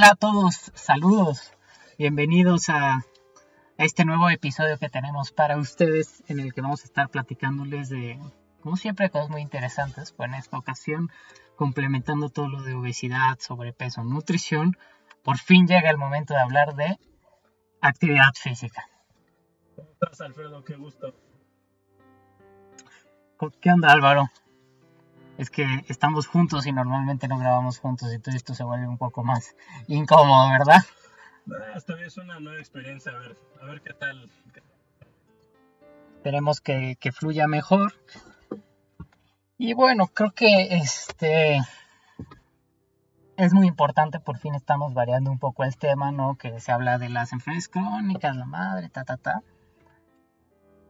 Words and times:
Hola 0.00 0.12
a 0.12 0.14
todos, 0.14 0.72
saludos, 0.72 1.52
bienvenidos 1.98 2.70
a, 2.70 3.04
este 3.76 4.06
nuevo 4.06 4.30
episodio 4.30 4.78
que 4.78 4.88
tenemos 4.88 5.30
para 5.30 5.58
ustedes 5.58 6.24
en 6.26 6.40
el 6.40 6.54
que 6.54 6.62
vamos 6.62 6.80
a 6.80 6.84
estar 6.86 7.10
platicándoles 7.10 7.90
de, 7.90 8.18
como 8.62 8.78
siempre, 8.78 9.10
cosas 9.10 9.28
muy 9.28 9.42
interesantes, 9.42 10.12
pues 10.12 10.30
en 10.30 10.36
esta 10.36 10.56
ocasión 10.56 11.10
complementando 11.54 12.30
todo 12.30 12.48
lo 12.48 12.62
de 12.62 12.72
obesidad, 12.72 13.38
sobrepeso, 13.40 14.02
nutrición, 14.02 14.78
por 15.22 15.36
fin 15.36 15.66
llega 15.66 15.90
el 15.90 15.98
momento 15.98 16.32
de 16.32 16.40
hablar 16.40 16.76
de 16.76 16.98
actividad 17.82 18.32
física. 18.32 18.88
¿Cómo 19.76 19.90
estás, 19.92 20.18
Alfredo? 20.22 20.64
Qué 20.64 20.76
gusto. 20.76 21.14
¿Qué 23.60 23.70
onda, 23.70 23.92
Álvaro? 23.92 24.30
Es 25.40 25.48
que 25.48 25.66
estamos 25.88 26.26
juntos 26.26 26.66
y 26.66 26.72
normalmente 26.72 27.26
no 27.26 27.38
grabamos 27.38 27.78
juntos 27.78 28.12
y 28.12 28.18
todo 28.18 28.36
esto 28.36 28.54
se 28.54 28.62
vuelve 28.62 28.86
un 28.86 28.98
poco 28.98 29.24
más 29.24 29.56
incómodo, 29.88 30.50
¿verdad? 30.50 30.82
esta 31.74 31.94
vez 31.94 32.08
es 32.08 32.16
una 32.18 32.38
nueva 32.40 32.58
experiencia, 32.58 33.10
a 33.10 33.18
ver, 33.18 33.36
a 33.62 33.64
ver 33.64 33.80
qué 33.80 33.94
tal. 33.94 34.30
Esperemos 36.16 36.60
que, 36.60 36.98
que 37.00 37.10
fluya 37.10 37.46
mejor. 37.46 37.94
Y 39.56 39.72
bueno, 39.72 40.08
creo 40.08 40.32
que 40.32 40.74
este 40.76 41.58
es 43.38 43.54
muy 43.54 43.66
importante, 43.66 44.20
por 44.20 44.36
fin 44.36 44.54
estamos 44.54 44.92
variando 44.92 45.30
un 45.30 45.38
poco 45.38 45.64
el 45.64 45.74
tema, 45.78 46.12
¿no? 46.12 46.36
Que 46.36 46.60
se 46.60 46.70
habla 46.70 46.98
de 46.98 47.08
las 47.08 47.32
enfermedades 47.32 47.70
crónicas, 47.70 48.36
la 48.36 48.44
madre, 48.44 48.90
ta, 48.90 49.04
ta, 49.04 49.16
ta. 49.16 49.40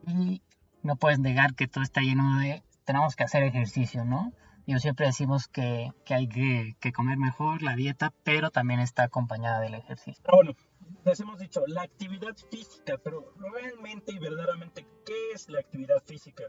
Y 0.05 0.41
no 0.83 0.97
puedes 0.97 1.19
negar 1.19 1.55
que 1.55 1.69
todo 1.69 1.85
está 1.85 2.01
lleno 2.01 2.37
de 2.39 2.63
tenemos 2.85 3.15
que 3.15 3.23
hacer 3.23 3.43
ejercicio, 3.43 4.05
¿no? 4.05 4.33
Yo 4.67 4.79
siempre 4.79 5.07
decimos 5.07 5.47
que, 5.47 5.91
hay 6.09 6.27
que, 6.27 6.93
comer 6.93 7.17
mejor, 7.17 7.61
la 7.61 7.75
dieta, 7.75 8.13
pero 8.23 8.51
también 8.51 8.79
está 8.79 9.03
acompañada 9.03 9.59
del 9.59 9.73
ejercicio. 9.73 10.23
Ah, 10.27 10.35
bueno, 10.35 10.55
les 11.03 11.19
hemos 11.19 11.39
dicho 11.39 11.63
la 11.67 11.81
actividad 11.81 12.35
física, 12.49 12.97
pero 13.03 13.33
realmente 13.37 14.11
y 14.13 14.19
verdaderamente, 14.19 14.85
¿qué 15.05 15.31
es 15.33 15.49
la 15.49 15.59
actividad 15.59 16.01
física? 16.05 16.43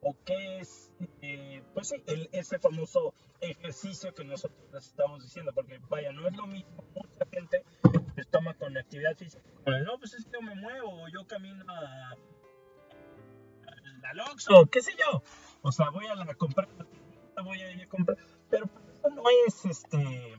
¿O 0.00 0.16
qué 0.24 0.60
es, 0.60 0.92
eh, 1.22 1.62
pues 1.74 1.88
sí, 1.88 2.02
ese 2.32 2.58
famoso 2.58 3.14
ejercicio 3.40 4.14
que 4.14 4.24
nosotros 4.24 4.86
estamos 4.86 5.22
diciendo? 5.22 5.52
Porque 5.52 5.78
vaya, 5.88 6.12
no 6.12 6.26
es 6.26 6.36
lo 6.36 6.46
mismo, 6.46 6.84
mucha 6.94 7.26
gente 7.30 7.64
pues 8.14 8.28
toma 8.28 8.54
con 8.54 8.76
actividad 8.76 9.16
física. 9.16 9.42
No, 9.66 9.98
pues 9.98 10.14
es 10.14 10.24
que 10.24 10.32
yo 10.32 10.42
me 10.42 10.54
muevo, 10.54 11.08
yo 11.08 11.26
camino 11.26 11.64
a, 11.68 12.16
al 14.10 14.20
Oxxo, 14.20 14.66
qué 14.66 14.80
sé 14.80 14.92
yo. 14.98 15.22
O 15.62 15.72
sea, 15.72 15.90
voy 15.90 16.06
a 16.06 16.14
la, 16.14 16.34
comprar 16.34 16.68
voy 17.42 17.60
a 17.60 17.70
ir 17.70 17.82
a 17.82 17.88
comprar. 17.88 18.18
Pero 18.50 18.66
eso 18.66 19.10
no 19.10 19.22
es 19.46 19.64
este. 19.64 20.38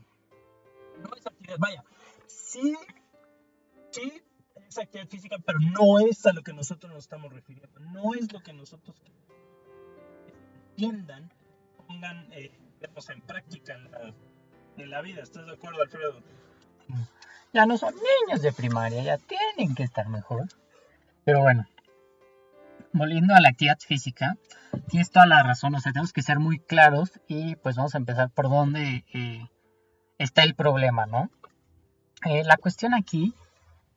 No 0.97 1.09
es 1.15 1.25
actividad. 1.25 1.57
Vaya, 1.59 1.83
sí, 2.27 2.75
sí 3.91 4.21
es 4.67 4.77
actividad 4.77 5.07
física, 5.07 5.37
pero 5.45 5.59
no 5.59 5.99
es 5.99 6.25
a 6.25 6.33
lo 6.33 6.43
que 6.43 6.53
nosotros 6.53 6.91
nos 6.91 7.03
estamos 7.03 7.33
refiriendo. 7.33 7.79
No 7.79 8.13
es 8.13 8.31
lo 8.31 8.41
que 8.41 8.53
nosotros 8.53 9.01
entiendan, 10.71 11.31
pongan, 11.87 12.31
eh, 12.33 12.51
en 12.81 13.21
práctica 13.21 13.73
en 13.73 13.91
la, 13.91 14.13
en 14.77 14.89
la 14.89 15.01
vida. 15.01 15.23
¿Estás 15.23 15.45
de 15.45 15.53
acuerdo, 15.53 15.81
Alfredo? 15.81 16.21
Ya 17.53 17.65
no 17.65 17.77
son 17.77 17.95
niños 17.95 18.41
de 18.41 18.53
primaria, 18.53 19.01
ya 19.03 19.17
tienen 19.17 19.73
que 19.73 19.83
estar 19.83 20.07
mejor. 20.07 20.47
Pero 21.23 21.41
bueno, 21.41 21.65
volviendo 22.93 23.35
a 23.35 23.41
la 23.41 23.49
actividad 23.49 23.79
física, 23.79 24.35
tienes 24.87 25.11
toda 25.11 25.25
la 25.25 25.43
razón, 25.43 25.75
o 25.75 25.79
sea, 25.79 25.91
tenemos 25.91 26.13
que 26.13 26.21
ser 26.21 26.39
muy 26.39 26.59
claros 26.59 27.19
y 27.27 27.55
pues 27.57 27.75
vamos 27.75 27.95
a 27.95 27.99
empezar 27.99 28.29
por 28.29 28.49
dónde 28.49 29.05
eh, 29.13 29.47
está 30.17 30.43
el 30.43 30.55
problema, 30.55 31.05
¿no? 31.05 31.29
Eh, 32.25 32.43
la 32.43 32.57
cuestión 32.57 32.93
aquí 32.93 33.33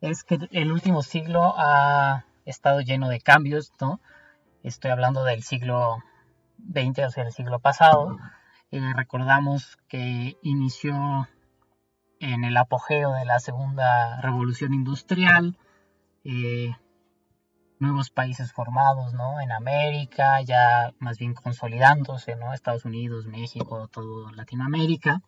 es 0.00 0.25
que 0.25 0.38
el 0.52 0.72
último 0.72 1.02
siglo 1.02 1.54
ha 1.56 2.25
estado 2.44 2.81
lleno 2.81 3.08
de 3.08 3.20
cambios, 3.20 3.72
¿no? 3.81 4.00
Estoy 4.62 4.91
hablando 4.91 5.25
del 5.25 5.42
siglo 5.42 6.02
XX, 6.72 7.06
o 7.06 7.10
sea, 7.10 7.25
el 7.25 7.32
siglo 7.32 7.58
pasado. 7.58 8.19
Eh, 8.70 8.92
recordamos 8.94 9.76
que 9.88 10.36
inició 10.42 11.28
en 12.20 12.44
el 12.44 12.56
apogeo 12.56 13.12
de 13.12 13.25
la 13.25 13.41
segunda 13.41 14.20
revolución 14.20 14.72
industrial, 14.75 15.58
nuevos 17.82 18.10
países 18.10 18.53
formados, 18.53 19.12
¿no? 19.12 19.41
En 19.41 19.50
América, 19.50 20.41
ya 20.41 20.94
más 21.00 21.19
bien 21.19 21.34
consolidándose, 21.34 22.37
¿no? 22.37 22.54
Estados 22.54 22.84
Unidos, 22.84 23.26
México, 23.26 23.88
todo 23.88 24.31
Latinoamérica. 24.31 25.20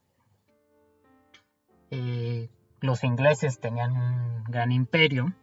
Eh, 1.90 2.48
los 2.80 3.02
ingleses 3.02 3.58
tenían 3.58 3.92
un 3.92 4.44
gran 4.44 4.70
imperio 4.70 5.34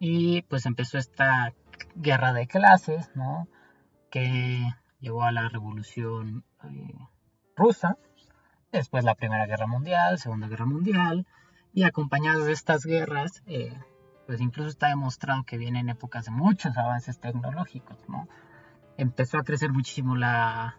y 0.00 0.42
pues 0.42 0.64
empezó 0.64 0.96
esta 0.96 1.52
guerra 1.94 2.32
de 2.32 2.46
clases, 2.46 3.10
¿no? 3.14 3.46
Que 4.10 4.66
llevó 5.00 5.24
a 5.24 5.32
la 5.32 5.50
revolución 5.50 6.44
eh, 6.64 6.94
rusa, 7.54 7.98
después 8.72 9.04
la 9.04 9.14
Primera 9.14 9.46
Guerra 9.46 9.66
Mundial, 9.66 10.18
Segunda 10.18 10.48
Guerra 10.48 10.66
Mundial, 10.66 11.26
y 11.74 11.82
acompañadas 11.82 12.46
de 12.46 12.52
estas 12.52 12.86
guerras, 12.86 13.42
eh, 13.46 13.78
pues 14.26 14.40
incluso 14.40 14.68
está 14.68 14.88
demostrado 14.88 15.44
que 15.44 15.58
vienen 15.58 15.88
épocas 15.88 16.26
de 16.26 16.30
muchos 16.30 16.76
avances 16.76 17.18
tecnológicos, 17.18 17.98
¿no? 18.08 18.28
Empezó 18.96 19.38
a 19.38 19.44
crecer 19.44 19.72
muchísimo 19.72 20.16
la, 20.16 20.78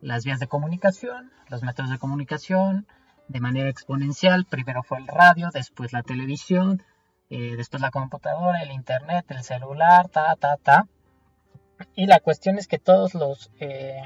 las 0.00 0.24
vías 0.24 0.40
de 0.40 0.48
comunicación, 0.48 1.32
los 1.48 1.62
métodos 1.62 1.90
de 1.90 1.98
comunicación, 1.98 2.86
de 3.28 3.40
manera 3.40 3.68
exponencial. 3.68 4.44
Primero 4.44 4.82
fue 4.82 4.98
el 4.98 5.06
radio, 5.06 5.50
después 5.52 5.92
la 5.92 6.02
televisión, 6.02 6.82
eh, 7.30 7.54
después 7.56 7.80
la 7.80 7.90
computadora, 7.90 8.62
el 8.62 8.72
internet, 8.72 9.24
el 9.28 9.44
celular, 9.44 10.08
ta, 10.08 10.34
ta, 10.36 10.56
ta. 10.56 10.88
Y 11.94 12.06
la 12.06 12.20
cuestión 12.20 12.58
es 12.58 12.66
que 12.66 12.78
todos 12.78 13.14
los... 13.14 13.50
Eh, 13.60 14.02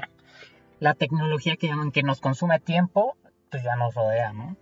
la 0.79 0.93
tecnología 0.93 1.55
que 1.57 2.03
nos 2.03 2.21
consume 2.21 2.59
tiempo, 2.59 3.17
pues 3.49 3.63
ya 3.63 3.75
nos 3.75 3.95
rodea, 3.95 4.31
¿no? 4.31 4.55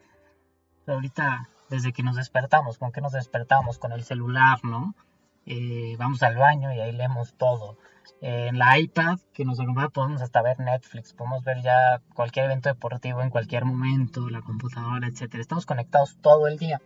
ahorita 0.87 1.49
desde 1.69 1.93
que 1.93 2.03
nos 2.03 2.15
despertamos, 2.15 2.77
con 2.77 2.91
que 2.91 3.01
nos 3.01 3.13
despertamos, 3.13 3.79
con 3.79 3.91
el 3.91 4.03
celular, 4.03 4.59
¿no? 4.63 4.95
Eh, 5.45 5.95
vamos 5.97 6.23
al 6.23 6.37
baño 6.37 6.73
y 6.73 6.79
ahí 6.79 6.91
leemos 6.91 7.35
todo. 7.35 7.77
Eh, 8.21 8.47
en 8.47 8.57
la 8.57 8.77
iPad 8.79 9.19
que 9.33 9.45
nos 9.45 9.59
acompaña 9.59 9.89
podemos 9.89 10.21
hasta 10.21 10.41
ver 10.41 10.59
Netflix, 10.59 11.13
podemos 11.13 11.43
ver 11.43 11.61
ya 11.61 12.01
cualquier 12.13 12.45
evento 12.45 12.69
deportivo 12.69 13.21
en 13.21 13.29
cualquier 13.29 13.65
momento, 13.65 14.29
la 14.29 14.41
computadora, 14.41 15.07
etc. 15.07 15.35
Estamos 15.35 15.65
conectados 15.65 16.17
todo 16.21 16.47
el 16.47 16.57
día. 16.57 16.81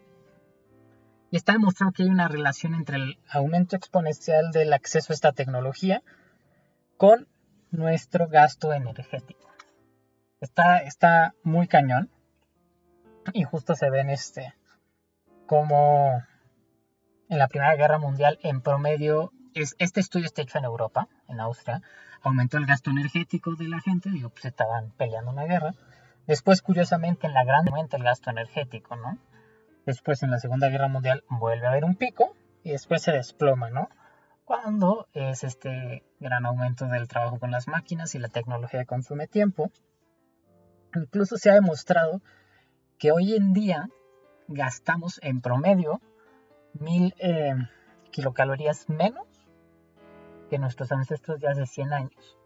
Y 1.32 1.38
está 1.38 1.54
demostrado 1.54 1.92
que 1.92 2.04
hay 2.04 2.10
una 2.10 2.28
relación 2.28 2.74
entre 2.74 2.98
el 2.98 3.20
aumento 3.30 3.76
exponencial 3.76 4.52
del 4.52 4.74
acceso 4.74 5.14
a 5.14 5.16
esta 5.16 5.32
tecnología 5.32 6.02
con 6.98 7.28
nuestro 7.72 8.28
gasto 8.28 8.74
energético. 8.74 9.48
Está, 10.42 10.80
está 10.80 11.36
muy 11.44 11.68
cañón. 11.68 12.10
Y 13.34 13.44
justo 13.44 13.76
se 13.76 13.90
ve 13.92 14.00
en 14.00 14.10
este, 14.10 14.56
como 15.50 16.22
en 17.28 17.40
la 17.40 17.48
Primera 17.48 17.76
Guerra 17.76 17.98
Mundial, 17.98 18.38
en 18.44 18.62
promedio, 18.62 19.32
es, 19.56 19.76
este 19.80 20.00
estudio 20.00 20.28
está 20.28 20.44
hecho 20.44 20.60
en 20.60 20.66
Europa, 20.66 21.08
en 21.28 21.40
Austria, 21.40 21.82
aumentó 22.22 22.58
el 22.58 22.68
gasto 22.68 22.92
energético 22.92 23.56
de 23.56 23.68
la 23.68 23.80
gente, 23.80 24.12
digo, 24.12 24.30
pues 24.30 24.46
estaban 24.46 24.92
peleando 24.92 25.32
una 25.32 25.46
guerra. 25.46 25.74
Después, 26.28 26.62
curiosamente, 26.62 27.26
en 27.26 27.34
la 27.34 27.44
Gran 27.46 27.68
aumenta 27.68 27.98
el 27.98 28.04
gasto 28.04 28.30
energético, 28.30 28.96
¿no? 28.96 29.18
Después, 29.88 30.22
en 30.22 30.30
la 30.30 30.38
Segunda 30.38 30.70
Guerra 30.70 30.88
Mundial, 30.88 31.24
vuelve 31.32 31.66
a 31.66 31.72
haber 31.72 31.84
un 31.84 31.96
pico 31.96 32.36
y 32.64 32.70
después 32.70 33.02
se 33.02 33.12
desploma, 33.12 33.72
¿no? 33.72 33.90
Cuando 34.46 35.08
es 35.14 35.44
este 35.44 36.04
gran 36.20 36.46
aumento 36.46 36.86
del 36.86 37.08
trabajo 37.08 37.40
con 37.40 37.50
las 37.50 37.68
máquinas 37.68 38.14
y 38.14 38.20
la 38.20 38.28
tecnología 38.30 38.86
consume 38.86 39.26
tiempo. 39.26 39.72
Incluso 40.94 41.38
se 41.38 41.50
ha 41.50 41.56
demostrado 41.56 42.22
que 43.00 43.12
hoy 43.12 43.34
en 43.34 43.54
día 43.54 43.90
gastamos 44.50 45.20
en 45.24 45.42
promedio 45.42 46.02
mil 46.74 47.16
eh, 47.20 47.56
kilocalorías 48.12 48.90
menos 48.90 49.28
que 50.50 50.58
nuestros 50.58 50.92
ancestros 50.92 51.40
de 51.40 51.48
hace 51.48 51.66
100 51.66 51.94
años. 51.94 52.38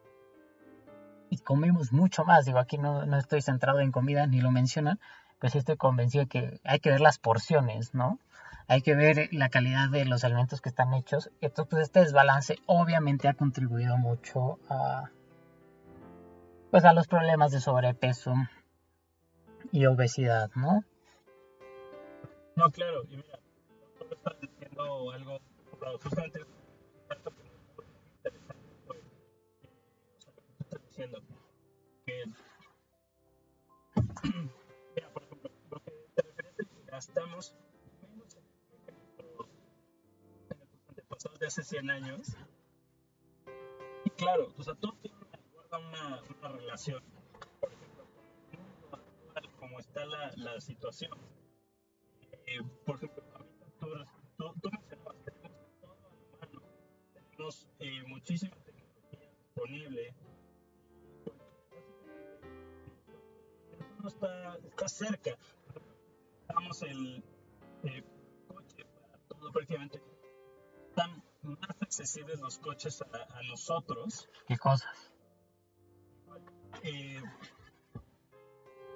y 1.30 1.38
comemos 1.40 1.92
mucho 1.92 2.26
más. 2.26 2.46
Digo, 2.46 2.60
aquí 2.60 2.78
no, 2.78 3.06
no 3.08 3.18
estoy 3.18 3.42
centrado 3.42 3.80
en 3.80 3.92
comida 3.92 4.28
ni 4.28 4.40
lo 4.40 4.52
mencionan, 4.52 5.00
pues 5.40 5.54
sí 5.54 5.58
estoy 5.58 5.78
convencido 5.78 6.28
que 6.28 6.60
hay 6.64 6.80
que 6.80 6.92
ver 6.92 7.02
las 7.02 7.18
porciones, 7.18 7.96
¿no? 7.96 8.20
Hay 8.68 8.82
que 8.82 8.94
ver 8.94 9.30
la 9.32 9.50
calidad 9.50 9.90
de 9.90 10.06
los 10.06 10.24
alimentos 10.24 10.62
que 10.62 10.70
están 10.70 10.94
hechos. 10.94 11.32
Entonces, 11.42 11.70
pues 11.70 11.84
este 11.84 12.02
desbalance 12.02 12.60
obviamente 12.68 13.28
ha 13.28 13.34
contribuido 13.34 13.98
mucho 13.98 14.60
a, 14.70 15.10
pues 16.70 16.86
a 16.86 16.94
los 16.94 17.08
problemas 17.08 17.52
de 17.52 17.62
sobrepeso 17.62 18.36
y 19.72 19.86
obesidad, 19.88 20.52
¿no? 20.56 20.84
No, 22.56 22.70
claro, 22.70 23.04
y 23.10 23.18
mira, 23.18 23.40
tú 23.98 24.14
estás 24.14 24.40
diciendo 24.40 25.12
algo, 25.12 25.40
justamente 26.04 26.46
diciendo 30.88 31.20
que 32.06 32.24
mira, 34.96 35.10
por 35.14 35.24
ejemplo, 35.24 35.52
lo 35.72 35.80
que 35.80 35.92
te 36.16 36.22
refieres 36.22 36.60
es 36.60 36.68
que 36.68 36.92
gastamos 36.92 37.56
menos 38.04 38.36
en 38.36 38.98
nuestros 39.00 39.48
antepasados 40.90 41.40
de 41.40 41.48
hace 41.48 41.64
100 41.64 41.90
años. 41.90 42.28
Y 44.06 44.10
claro, 44.12 44.54
o 44.56 44.64
sea, 44.64 44.76
todo 44.76 44.94
tiene 45.02 45.18
una, 45.18 45.78
una, 45.80 46.22
una 46.38 46.50
relación. 46.50 47.04
Por 47.60 47.74
ejemplo, 47.74 48.06
actual, 48.92 49.50
como 49.58 49.80
está 49.80 50.06
la, 50.06 50.32
la 50.36 50.62
situación. 50.62 51.18
Eh, 52.54 52.62
por 52.86 52.98
ejemplo, 52.98 53.24
ahorita 53.34 53.66
tú, 53.80 53.88
tú, 54.38 54.54
tú 54.62 54.70
mencionabas, 54.72 55.18
tenemos 55.26 55.66
todo 55.82 55.94
a 55.94 56.10
la 56.10 56.48
mano, 56.48 56.62
tenemos 57.14 57.68
eh, 57.80 58.04
muchísima 58.08 58.56
tecnología 58.58 59.30
disponible 59.40 60.16
no 64.04 64.10
está, 64.10 64.58
está 64.58 64.88
cerca. 64.88 65.38
Damos 66.48 66.82
el 66.84 67.24
eh, 67.84 68.04
coche 68.48 68.86
para 68.86 69.18
todo 69.30 69.52
prácticamente. 69.52 70.02
Están 70.90 71.24
más 71.42 71.82
accesibles 71.82 72.40
los 72.42 72.60
coches 72.60 73.02
a, 73.02 73.38
a 73.38 73.44
nosotros. 73.44 74.30
¿Qué 74.46 74.58
cosas? 74.58 75.14
Eh, 76.84 77.22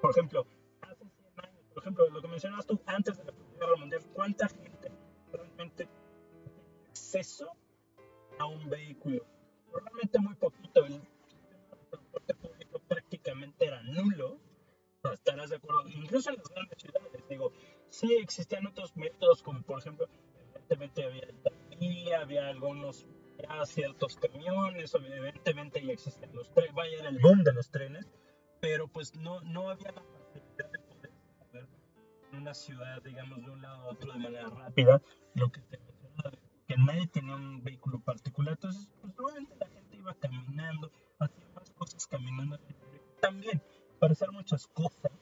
por 0.02 0.10
ejemplo, 0.10 0.46
hace 0.82 1.08
100 1.08 1.40
años, 1.40 1.64
por 1.72 1.82
ejemplo, 1.82 2.08
lo 2.10 2.20
que 2.20 2.28
mencionabas 2.28 2.66
tú 2.66 2.80
antes 2.86 3.16
de 3.16 3.24
la 3.24 3.32
¿cuánta 4.14 4.48
gente 4.48 4.90
realmente 5.32 5.88
tenía 6.44 6.90
acceso 6.90 7.50
a 8.38 8.46
un 8.46 8.68
vehículo? 8.68 9.24
Probablemente 9.70 10.18
muy 10.18 10.34
poquito. 10.34 10.84
El 10.86 11.00
transporte 11.90 12.34
público 12.34 12.78
prácticamente 12.88 13.66
era 13.66 13.82
nulo 13.82 14.38
estarás 15.12 15.50
de 15.50 15.56
acuerdo, 15.56 15.88
incluso 15.88 16.30
en 16.30 16.36
las 16.36 16.48
grandes 16.48 16.78
ciudades, 16.78 17.28
digo, 17.28 17.52
sí 17.88 18.14
existían 18.14 18.66
otros 18.66 18.96
métodos, 18.96 19.42
como 19.42 19.62
por 19.62 19.78
ejemplo, 19.78 20.08
evidentemente 20.44 21.04
había 21.04 21.22
el 21.22 21.42
taxi, 21.42 22.12
había 22.12 22.48
algunos, 22.48 23.06
ya 23.38 23.64
ciertos 23.66 24.16
camiones, 24.16 24.94
evidentemente 24.94 25.84
ya 25.84 25.92
existían 25.92 26.34
los 26.34 26.52
trenes, 26.52 26.74
vaya, 26.74 26.98
era 26.98 27.08
el 27.08 27.18
boom 27.18 27.44
de 27.44 27.52
los 27.52 27.70
trenes, 27.70 28.06
pero 28.60 28.88
pues 28.88 29.14
no, 29.16 29.40
no 29.42 29.70
había 29.70 29.94
una 32.38 32.54
ciudad, 32.54 33.02
digamos, 33.02 33.44
de 33.44 33.50
un 33.50 33.62
lado 33.62 33.82
a 33.82 33.92
otro 33.92 34.12
de 34.12 34.18
manera 34.18 34.48
rápida, 34.48 35.02
lo 35.34 35.50
que 35.50 35.60
te 35.60 35.78
mencionaba, 35.78 36.38
que 36.66 36.76
nadie 36.76 37.06
tenía 37.08 37.36
un 37.36 37.62
vehículo 37.62 38.00
particular, 38.00 38.54
entonces, 38.54 38.88
pues 39.00 39.12
probablemente 39.12 39.56
la 39.58 39.68
gente 39.68 39.96
iba 39.96 40.14
caminando, 40.14 40.90
hacía 41.18 41.48
más 41.54 41.70
cosas 41.70 42.06
caminando 42.06 42.58
también 43.20 43.62
para 43.98 44.12
hacer 44.12 44.30
muchas 44.30 44.66
cosas, 44.68 45.12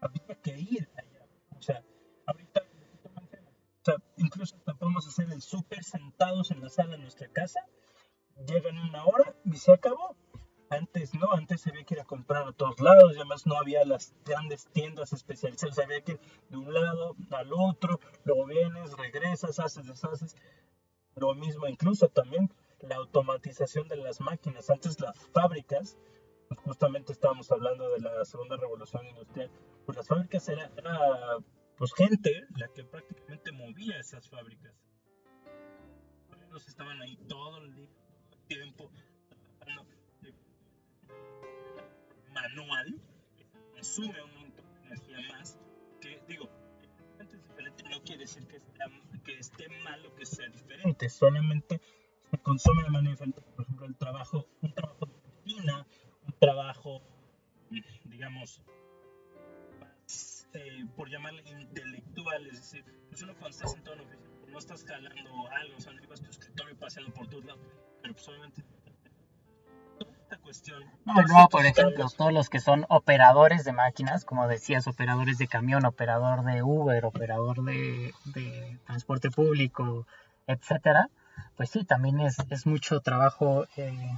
había 0.00 0.40
que 0.42 0.58
ir 0.58 0.88
allá. 0.96 1.26
O 1.56 1.62
sea, 1.62 1.82
ahorita, 2.26 2.62
o 2.62 3.84
sea, 3.84 3.94
incluso 4.16 4.56
hasta 4.56 4.74
podemos 4.74 5.06
hacer 5.06 5.30
el 5.30 5.42
súper 5.42 5.84
sentados 5.84 6.50
en 6.50 6.60
la 6.60 6.68
sala 6.68 6.92
de 6.92 6.98
nuestra 6.98 7.28
casa, 7.28 7.60
llegan 8.46 8.78
una 8.78 9.04
hora 9.04 9.34
y 9.44 9.56
se 9.56 9.72
acabó. 9.72 10.15
Antes 10.68 11.14
no, 11.14 11.32
antes 11.32 11.66
había 11.66 11.84
que 11.84 11.94
ir 11.94 12.00
a 12.00 12.04
comprar 12.04 12.48
a 12.48 12.52
todos 12.52 12.80
lados, 12.80 13.12
y 13.12 13.16
además 13.16 13.46
no 13.46 13.56
había 13.56 13.84
las 13.84 14.14
grandes 14.24 14.66
tiendas 14.72 15.12
especializadas, 15.12 15.78
había 15.78 16.00
que 16.00 16.12
ir 16.12 16.20
de 16.48 16.56
un 16.56 16.74
lado 16.74 17.14
al 17.30 17.52
otro, 17.52 18.00
luego 18.24 18.46
vienes, 18.46 18.96
regresas, 18.96 19.58
haces, 19.60 19.86
deshaces. 19.86 20.36
Lo 21.14 21.34
mismo 21.34 21.66
incluso 21.66 22.08
también 22.08 22.52
la 22.80 22.96
automatización 22.96 23.88
de 23.88 23.96
las 23.96 24.20
máquinas. 24.20 24.68
Antes 24.68 25.00
las 25.00 25.18
fábricas 25.32 25.96
pues 26.48 26.60
justamente 26.60 27.12
estábamos 27.12 27.50
hablando 27.50 27.88
de 27.90 28.00
la 28.00 28.24
segunda 28.24 28.56
revolución 28.56 29.06
industrial, 29.06 29.50
pues 29.84 29.96
las 29.96 30.06
fábricas 30.06 30.48
era, 30.48 30.70
era 30.76 31.38
pues 31.76 31.92
gente 31.94 32.46
la 32.56 32.68
que 32.68 32.84
prácticamente 32.84 33.52
movía 33.52 33.98
esas 33.98 34.28
fábricas. 34.28 34.72
Los 36.50 36.68
estaban 36.68 37.00
ahí 37.02 37.16
todo 37.28 37.58
el 37.58 37.74
día, 37.74 37.88
todo 38.30 38.38
el 38.40 38.46
tiempo, 38.46 38.90
manual, 42.56 43.00
que 43.36 43.46
consume 43.74 44.22
un 44.22 44.34
montón 44.40 44.64
de 44.74 44.86
energía 44.86 45.18
más, 45.32 45.58
que 46.00 46.20
digo, 46.28 46.48
es 47.20 47.30
diferente 47.30 47.84
no 47.84 48.02
quiere 48.02 48.22
decir 48.22 48.46
que 48.46 48.60
que 49.24 49.38
esté 49.38 49.68
mal 49.82 50.06
o 50.06 50.14
que 50.14 50.24
sea 50.24 50.48
diferente, 50.48 51.08
solamente 51.08 51.80
se 52.30 52.38
consume 52.38 52.84
de 52.84 52.90
manera 52.90 53.10
diferente, 53.10 53.40
por 53.40 53.64
ejemplo, 53.64 53.86
el 53.86 53.96
trabajo, 53.96 54.46
un 54.62 54.72
trabajo 54.72 55.06
de 55.06 55.12
oficina, 55.14 55.86
un 56.26 56.32
trabajo, 56.38 57.02
digamos, 58.04 58.62
eh, 60.52 60.84
por 60.94 61.10
llamarle 61.10 61.42
intelectual, 61.60 62.46
es 62.46 62.56
decir, 62.58 62.84
pues 63.08 63.20
uno 63.22 63.32
cuando 63.32 63.50
está 63.50 63.66
sentado 63.66 63.96
en 63.96 64.02
oficina, 64.02 64.30
pues 64.40 64.52
no 64.52 64.58
estás 64.58 64.84
jalando 64.84 65.48
algo, 65.50 65.76
o 65.76 65.80
sea, 65.80 65.92
no 65.92 66.02
a 66.02 66.16
tu 66.16 66.30
escritorio 66.30 66.78
paseando 66.78 67.12
por 67.12 67.26
todos 67.28 67.44
lados, 67.44 67.66
pero 68.00 68.14
pues 68.14 68.28
obviamente 68.28 68.62
toda. 68.62 68.75
No, 71.04 71.14
no, 71.22 71.48
por 71.48 71.66
ejemplo, 71.66 72.06
todos 72.16 72.32
los 72.32 72.48
que 72.48 72.60
son 72.60 72.86
operadores 72.88 73.64
de 73.64 73.72
máquinas, 73.72 74.24
como 74.24 74.48
decías, 74.48 74.86
operadores 74.86 75.38
de 75.38 75.48
camión, 75.48 75.84
operador 75.84 76.44
de 76.44 76.62
Uber, 76.62 77.04
operador 77.04 77.64
de, 77.64 78.12
de 78.26 78.78
transporte 78.86 79.30
público, 79.30 80.06
etcétera, 80.46 81.08
pues 81.56 81.70
sí, 81.70 81.84
también 81.84 82.20
es, 82.20 82.36
es 82.50 82.66
mucho 82.66 83.00
trabajo 83.00 83.66
eh, 83.76 84.14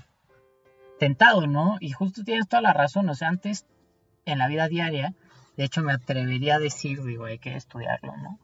tentado, 0.98 1.46
¿no? 1.46 1.76
Y 1.80 1.92
justo 1.92 2.24
tienes 2.24 2.48
toda 2.48 2.62
la 2.62 2.72
razón, 2.72 3.08
o 3.08 3.14
sea, 3.14 3.28
antes 3.28 3.66
en 4.24 4.38
la 4.38 4.48
vida 4.48 4.68
diaria, 4.68 5.14
de 5.56 5.64
hecho 5.64 5.82
me 5.82 5.92
atrevería 5.92 6.56
a 6.56 6.60
decir, 6.60 7.02
digo, 7.02 7.24
hay 7.24 7.38
que 7.38 7.56
estudiarlo, 7.56 8.16
¿no? 8.16 8.38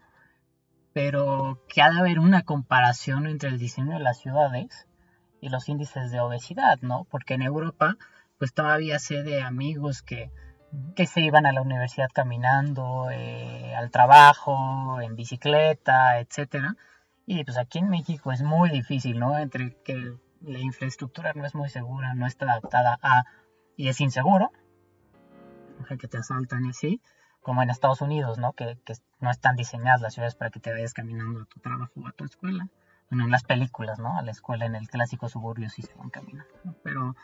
Pero 0.93 1.61
que 1.69 1.83
ha 1.83 1.91
de 1.91 1.99
haber 1.99 2.19
una 2.19 2.43
comparación 2.43 3.26
entre 3.26 3.49
el 3.49 3.59
diseño 3.59 3.99
de 3.99 4.05
las 4.05 4.21
ciudades 4.21 4.87
y 5.45 5.51
los 5.51 5.69
índices 5.69 6.11
de 6.11 6.21
obesidad, 6.21 6.79
¿no? 6.81 7.07
Porque 7.11 7.35
en 7.35 7.43
Europa, 7.43 7.99
pues 8.39 8.55
todavía 8.55 8.99
sé 8.99 9.23
de 9.23 9.43
amigos 9.43 10.01
que, 10.01 10.31
que 10.97 11.07
se 11.07 11.21
iban 11.21 11.45
a 11.45 11.53
la 11.53 11.61
universidad 11.61 12.09
caminando, 12.15 13.11
eh, 13.11 13.75
al 13.77 13.91
trabajo, 13.91 15.03
en 15.03 15.17
bicicleta, 15.17 16.19
etcétera. 16.19 16.77
Y 17.27 17.45
pues 17.45 17.59
aquí 17.59 17.79
en 17.79 17.91
México 17.91 18.33
es 18.33 18.41
muy 18.41 18.71
difícil, 18.71 19.19
¿no? 19.19 19.37
Entre 19.39 19.77
que 19.83 20.17
la 20.41 20.59
infraestructura 20.61 21.35
no 21.35 21.45
es 21.45 21.55
muy 21.55 21.69
segura, 21.69 22.15
no 22.15 22.27
está 22.27 22.47
adaptada 22.47 22.99
a 23.03 23.25
y 23.77 23.89
es 23.89 24.01
inseguro, 24.01 24.51
que 26.01 26.09
te 26.09 26.17
asaltan 26.17 26.65
y 26.65 26.71
así, 26.71 27.03
como 27.43 27.63
en 27.63 27.69
Estados 27.69 28.01
Unidos, 28.01 28.39
¿no? 28.39 28.55
Que, 28.55 28.79
que, 28.87 28.95
no 29.21 29.31
están 29.31 29.57
diseñadas 29.57 30.01
las 30.01 30.15
ciudades 30.15 30.37
para 30.37 30.51
que 30.51 30.61
te 30.61 30.73
vayas 30.73 30.95
caminando 30.95 31.43
a 31.43 31.45
tu 31.45 31.61
trabajo 31.61 31.93
o 31.97 32.09
a 32.09 32.13
tu 32.13 32.25
escuela. 32.25 32.69
Bueno, 33.11 33.25
en 33.25 33.30
las 33.30 33.44
películas, 33.44 33.99
¿no? 33.99 34.18
A 34.18 34.23
la 34.23 34.30
escuela 34.30 34.66
en 34.66 34.75
el 34.75 34.88
clásico 34.88 35.28
suburbio 35.28 35.68
sí 35.68 35.82
se 35.82 35.94
van 35.94 36.11
caminando, 36.11 36.54
¿no? 36.64 36.75
Pero, 36.82 37.14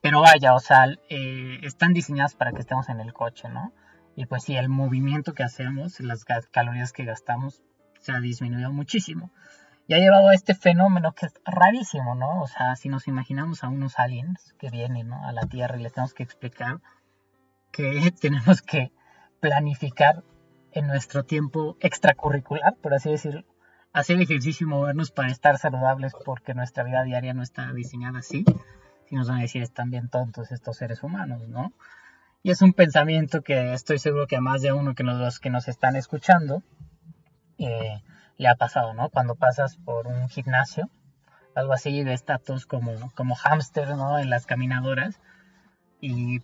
pero 0.00 0.20
vaya, 0.20 0.54
o 0.54 0.60
sea, 0.60 0.86
eh, 1.08 1.60
están 1.62 1.92
diseñadas 1.92 2.34
para 2.34 2.52
que 2.52 2.60
estemos 2.60 2.88
en 2.88 3.00
el 3.00 3.12
coche, 3.12 3.48
¿no? 3.48 3.72
Y 4.16 4.26
pues 4.26 4.44
sí, 4.44 4.56
el 4.56 4.68
movimiento 4.68 5.32
que 5.32 5.42
hacemos, 5.42 6.00
las 6.00 6.24
calorías 6.50 6.92
que 6.92 7.04
gastamos, 7.04 7.62
se 8.00 8.12
ha 8.12 8.20
disminuido 8.20 8.72
muchísimo 8.72 9.30
y 9.86 9.94
ha 9.94 9.98
llevado 9.98 10.28
a 10.28 10.34
este 10.34 10.54
fenómeno 10.54 11.12
que 11.12 11.26
es 11.26 11.34
rarísimo, 11.44 12.14
¿no? 12.14 12.40
O 12.42 12.46
sea, 12.46 12.76
si 12.76 12.88
nos 12.88 13.08
imaginamos 13.08 13.64
a 13.64 13.68
unos 13.68 13.98
aliens 13.98 14.54
que 14.58 14.70
vienen 14.70 15.08
¿no? 15.08 15.26
a 15.26 15.32
la 15.32 15.46
Tierra 15.46 15.76
y 15.76 15.82
les 15.82 15.92
tenemos 15.92 16.14
que 16.14 16.22
explicar 16.22 16.80
que 17.70 18.12
tenemos 18.20 18.62
que 18.62 18.92
planificar 19.40 20.22
en 20.72 20.86
nuestro 20.86 21.24
tiempo 21.24 21.76
extracurricular, 21.80 22.76
por 22.76 22.94
así 22.94 23.10
decirlo, 23.10 23.44
hacer 23.92 24.20
ejercicio 24.20 24.66
y 24.66 24.70
movernos 24.70 25.10
para 25.10 25.28
estar 25.28 25.58
saludables 25.58 26.12
porque 26.24 26.54
nuestra 26.54 26.84
vida 26.84 27.02
diaria 27.02 27.34
no 27.34 27.42
está 27.42 27.72
diseñada 27.72 28.20
así, 28.20 28.44
si 29.06 29.14
nos 29.14 29.28
van 29.28 29.38
a 29.38 29.42
decir 29.42 29.62
están 29.62 29.90
bien 29.90 30.08
tontos 30.08 30.52
estos 30.52 30.76
seres 30.76 31.02
humanos, 31.02 31.48
¿no? 31.48 31.72
Y 32.42 32.50
es 32.50 32.62
un 32.62 32.72
pensamiento 32.72 33.42
que 33.42 33.72
estoy 33.72 33.98
seguro 33.98 34.26
que 34.26 34.36
a 34.36 34.40
más 34.40 34.62
de 34.62 34.72
uno 34.72 34.94
que 34.94 35.04
los 35.04 35.38
que 35.38 35.50
nos 35.50 35.68
están 35.68 35.94
escuchando, 35.94 36.62
eh, 37.58 38.02
le 38.36 38.48
ha 38.48 38.56
pasado, 38.56 38.94
¿no? 38.94 39.10
Cuando 39.10 39.36
pasas 39.36 39.76
por 39.76 40.08
un 40.08 40.28
gimnasio, 40.28 40.90
algo 41.54 41.72
así 41.72 42.02
de 42.02 42.14
estatus 42.14 42.66
como, 42.66 43.12
como 43.14 43.36
hámster, 43.36 43.88
¿no? 43.90 44.18
En 44.18 44.30
las 44.30 44.46
caminadoras, 44.46 45.20
y 46.00 46.40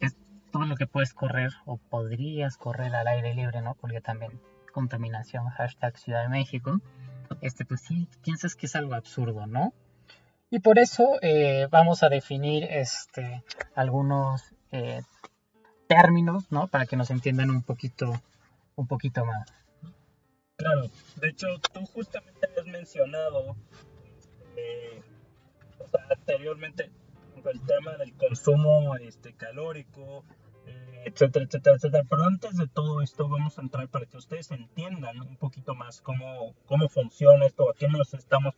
todo 0.53 0.65
lo 0.67 0.77
que 0.77 0.87
puedes 0.87 1.15
correr 1.15 1.53
o 1.65 1.79
podrías 1.79 2.57
correr 2.57 2.95
al 2.95 3.09
aire 3.09 3.35
libre, 3.35 3.61
¿no? 3.61 3.75
Porque 3.75 4.01
también 4.01 4.41
contaminación, 4.73 5.49
hashtag 5.49 5.99
Ciudad 5.99 6.23
de 6.23 6.29
México, 6.29 6.81
este, 7.41 7.65
pues 7.65 7.81
sí, 7.83 8.09
piensas 8.23 8.55
que 8.55 8.67
es 8.67 8.77
algo 8.77 8.95
absurdo, 8.95 9.47
¿no? 9.47 9.73
Y 10.51 10.61
por 10.61 10.79
eso 10.79 11.19
eh, 11.21 11.69
vamos 11.71 12.03
a 12.03 12.09
definir 12.09 12.65
este, 12.65 13.45
algunos 13.75 14.43
eh, 14.73 15.03
términos, 15.87 16.51
¿no? 16.51 16.69
Para 16.69 16.87
que 16.87 16.97
nos 16.97 17.11
entiendan 17.11 17.51
un 17.51 17.63
poquito, 17.63 18.13
un 18.77 18.87
poquito 18.87 19.25
más. 19.25 19.47
Claro, 20.57 20.91
de 21.17 21.29
hecho 21.29 21.47
tú 21.73 21.85
justamente 21.87 22.49
habías 22.49 22.67
mencionado 22.67 23.57
eh, 24.57 25.03
anteriormente 26.11 26.91
el 27.51 27.61
tema 27.67 27.97
del 27.97 28.15
consumo 28.15 28.97
este, 28.97 29.33
calórico, 29.35 30.25
etcétera, 31.05 31.45
etcétera, 31.45 31.77
etcétera. 31.77 32.05
Pero 32.09 32.25
antes 32.25 32.57
de 32.57 32.69
todo 32.69 33.03
esto 33.03 33.29
vamos 33.29 33.59
a 33.59 33.63
entrar 33.63 33.89
para 33.89 34.07
que 34.07 34.17
ustedes 34.17 34.51
entiendan 34.51 35.21
un 35.21 35.37
poquito 35.37 35.75
más 35.75 36.01
cómo, 36.01 36.55
cómo 36.67 36.89
funciona 36.89 37.47
esto, 37.47 37.71
a 37.71 37.75
qué 37.75 37.89
nos 37.89 38.15
estamos 38.15 38.55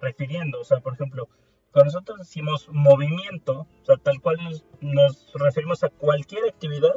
refiriendo. 0.00 0.60
O 0.60 0.64
sea, 0.64 0.80
por 0.80 0.94
ejemplo, 0.94 1.28
cuando 1.72 1.92
nosotros 1.92 2.18
decimos 2.18 2.68
movimiento, 2.70 3.66
o 3.82 3.84
sea, 3.84 3.96
tal 3.96 4.20
cual 4.20 4.38
nos, 4.80 5.32
referimos 5.34 5.82
a 5.82 5.88
cualquier 5.88 6.44
actividad, 6.44 6.94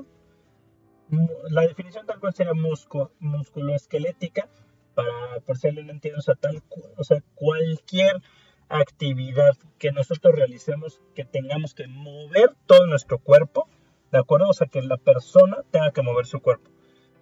la 1.50 1.62
definición 1.62 2.06
tal 2.06 2.20
cual 2.20 2.34
sería 2.34 2.54
musculo, 2.54 3.12
musculoesquelética, 3.20 4.50
para, 4.94 5.40
por 5.46 5.58
si 5.58 5.68
alguien 5.68 5.90
entiende, 5.90 6.20
o 6.20 6.22
sea, 6.22 6.36
tal, 6.36 6.62
o 6.98 7.04
sea, 7.04 7.22
cualquier 7.34 8.22
actividad 8.70 9.56
que 9.80 9.92
nosotros 9.92 10.36
realicemos, 10.36 11.02
que 11.16 11.24
tengamos 11.24 11.74
que 11.74 11.88
mover 11.88 12.56
todo 12.66 12.86
nuestro 12.88 13.20
cuerpo, 13.20 13.70
¿de 14.12 14.20
acuerdo? 14.20 14.50
O 14.50 14.54
sea, 14.54 14.68
que 14.68 14.82
la 14.82 14.98
persona 14.98 15.58
tenga 15.72 15.92
que 15.92 16.02
mover 16.02 16.26
su 16.26 16.40
cuerpo. 16.40 16.70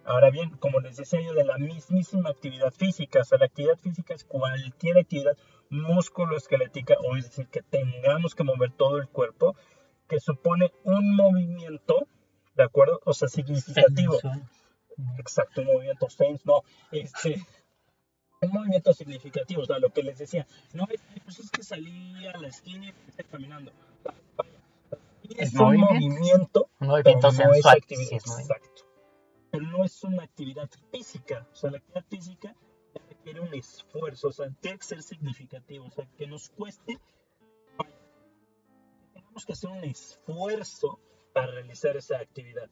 Ahora 0.06 0.30
bien, 0.30 0.52
como 0.58 0.80
les 0.80 0.98
decía 0.98 1.20
yo, 1.22 1.34
de 1.34 1.44
la 1.44 1.58
mismísima 1.58 2.30
actividad 2.30 2.72
física, 2.72 3.22
o 3.22 3.24
sea, 3.24 3.40
la 3.40 3.46
actividad 3.46 3.78
física 3.78 4.14
es 4.14 4.24
cualquier 4.24 5.00
actividad 5.00 5.36
músculo-esquelética, 5.70 6.96
o 7.04 7.16
es 7.16 7.26
decir, 7.26 7.48
que 7.48 7.64
tengamos 7.64 8.36
que 8.36 8.44
mover 8.44 8.72
todo 8.72 8.98
el 8.98 9.08
cuerpo, 9.10 9.56
que 10.08 10.20
supone 10.20 10.72
un 10.84 11.16
movimiento, 11.16 12.08
¿de 12.56 12.64
acuerdo? 12.64 13.02
O 13.06 13.14
sea, 13.14 13.28
significativo. 13.28 14.20
Exacto, 15.18 15.62
un 15.62 15.68
movimiento 15.68 16.08
sense, 16.10 16.44
no, 16.46 16.62
este, 16.92 17.44
un 18.42 18.52
movimiento 18.52 18.94
significativo, 18.94 19.64
o 19.64 19.66
sea, 19.66 19.80
lo 19.80 19.90
que 19.90 20.04
les 20.04 20.20
decía, 20.20 20.46
no, 20.74 20.86
pues 21.24 21.40
es 21.40 21.50
que 21.50 21.64
salí 21.64 22.28
a 22.28 22.38
la 22.38 22.48
esquina 22.48 22.86
y 22.86 23.10
estoy 23.10 23.26
caminando. 23.26 23.72
Es, 25.38 25.54
un 25.54 25.78
movimiento, 25.78 26.70
un 26.80 26.88
movimiento 26.88 27.30
pero 27.36 27.50
no 27.50 27.56
es 27.56 27.66
actividad, 27.66 28.14
exacto. 28.14 28.84
Pero 29.52 29.66
no 29.66 29.84
es 29.84 30.04
una 30.04 30.24
actividad 30.24 30.70
física, 30.92 31.48
o 31.52 31.56
sea, 31.56 31.72
la 31.72 31.78
actividad 31.78 32.06
física 32.10 32.56
requiere 33.10 33.40
un 33.40 33.54
esfuerzo, 33.54 34.30
o 34.30 34.32
sea, 34.32 34.50
tiene 34.60 34.78
que 34.78 34.86
ser 34.86 35.02
significativo, 35.02 35.86
o 35.86 35.92
sea, 35.92 36.08
que 36.18 36.28
nos 36.28 36.50
cueste, 36.50 37.00
tenemos 39.14 39.46
que 39.46 39.54
hacer 39.54 39.70
un 39.70 39.84
esfuerzo 39.84 41.00
para 41.34 41.48
realizar 41.48 41.98
esa 41.98 42.18
actividad. 42.18 42.70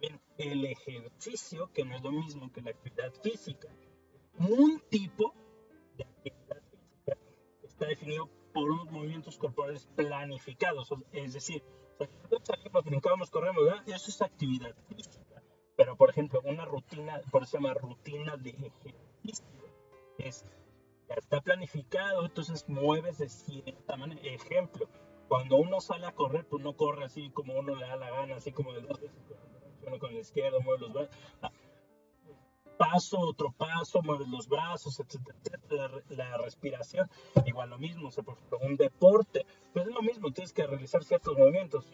Bien, 0.00 0.20
el 0.38 0.64
ejercicio, 0.64 1.70
que 1.72 1.84
no 1.84 1.96
es 1.96 2.02
lo 2.02 2.12
mismo 2.12 2.50
que 2.52 2.62
la 2.62 2.70
actividad 2.70 3.12
física, 3.22 3.68
un 4.38 4.82
tipo 4.88 5.34
de 5.96 6.04
actividad 6.04 6.62
física 6.70 7.18
está 7.62 7.86
definido 7.86 8.30
por 8.52 8.70
unos 8.70 8.90
movimientos 8.90 9.38
corporales 9.38 9.86
planificados, 9.96 10.92
es 11.12 11.32
decir, 11.32 11.62
salimos, 12.42 12.84
brincamos, 12.84 13.30
corremos, 13.30 13.62
eso 13.86 14.10
es 14.10 14.22
actividad 14.22 14.74
física. 14.88 15.42
Pero, 15.76 15.96
por 15.96 16.10
ejemplo, 16.10 16.40
una 16.44 16.64
rutina, 16.64 17.20
por 17.30 17.42
eso 17.42 17.52
se 17.52 17.56
llama 17.58 17.74
rutina 17.74 18.36
de 18.36 18.50
ejercicio, 18.50 19.46
es, 20.18 20.44
está 21.08 21.40
planificado, 21.40 22.24
entonces 22.24 22.68
mueves 22.68 23.18
de 23.18 23.28
cierta 23.28 23.96
manera. 23.96 24.20
Ejemplo, 24.22 24.88
cuando 25.28 25.56
uno 25.56 25.80
sale 25.80 26.06
a 26.06 26.12
correr, 26.12 26.46
pues 26.46 26.62
no 26.62 26.76
corre 26.76 27.04
así 27.04 27.30
como 27.30 27.54
uno 27.58 27.74
le 27.74 27.86
da 27.86 27.96
la 27.96 28.10
gana, 28.10 28.36
así 28.36 28.52
como 28.52 28.72
de 28.72 28.82
dos 28.82 29.00
veces, 29.00 29.16
uno 29.86 29.98
con 29.98 30.12
la 30.12 30.20
izquierda, 30.20 30.58
mueve 30.60 30.80
los 30.80 30.92
brazos 30.92 31.16
paso, 32.80 33.20
otro 33.20 33.52
paso, 33.52 34.00
mueves 34.00 34.26
los 34.28 34.48
brazos, 34.48 34.98
etcétera, 34.98 35.36
etcétera. 35.44 35.90
La, 36.08 36.38
respiración, 36.38 37.10
igual 37.44 37.68
lo 37.68 37.78
mismo, 37.78 38.08
o 38.08 38.10
sea, 38.10 38.24
por 38.24 38.38
ejemplo, 38.38 38.58
un 38.62 38.76
deporte, 38.78 39.44
pues 39.74 39.86
es 39.86 39.92
lo 39.92 40.00
mismo, 40.00 40.32
tienes 40.32 40.54
que 40.54 40.66
realizar 40.66 41.04
ciertos 41.04 41.36
movimientos. 41.36 41.84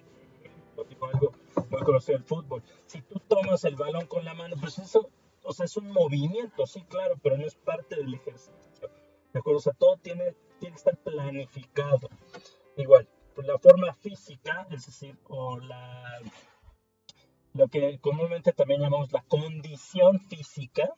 Digo 0.89 1.07
algo 1.07 1.33
muy 1.71 1.83
conocido 1.83 2.19
el 2.19 2.25
fútbol. 2.25 2.63
Si 2.87 3.03
tú 3.03 3.19
tomas 3.27 3.65
el 3.65 3.75
balón 3.75 4.07
con 4.07 4.25
la 4.25 4.35
mano, 4.35 4.55
pues 4.61 4.79
eso, 4.79 5.11
o 5.43 5.53
sea, 5.53 5.65
es 5.65 5.77
un 5.77 5.91
movimiento, 5.91 6.67
sí, 6.67 6.83
claro, 6.83 7.17
pero 7.21 7.37
no 7.37 7.47
es 7.47 7.57
parte 7.57 7.97
del 7.97 8.15
ejercicio. 8.15 8.89
¿De 9.33 9.41
acuerdo? 9.41 9.59
O 9.59 9.63
sea, 9.63 9.73
todo 9.73 9.97
tiene, 9.97 10.37
tiene 10.61 10.75
que 10.75 10.79
estar 10.79 10.97
planificado. 10.99 12.09
Igual, 12.77 13.09
pues 13.35 13.47
la 13.47 13.59
forma 13.59 13.93
física, 13.95 14.69
es 14.71 14.87
decir, 14.87 15.19
o 15.29 15.59
la 15.59 16.21
lo 17.57 17.69
que 17.69 17.99
comúnmente 18.01 18.53
también 18.53 18.81
llamamos 18.81 19.13
la 19.13 19.23
condición 19.23 20.21
física, 20.21 20.91